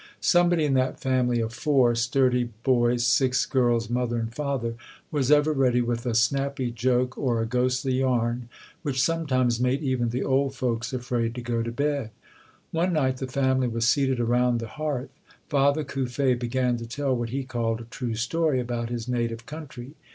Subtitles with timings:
[0.19, 4.73] Somebody in that family of four sturdy boys, six girls, mother and father,
[5.11, 8.49] was ever ready with a snappy joke, or a ghostly yarn
[8.81, 12.09] which sometimes made even the old folks afraid to go to bed.
[12.71, 15.11] One night the family was seated around the hearth.
[15.49, 19.91] Father Cuffe began to tell what he called a true story about his native country.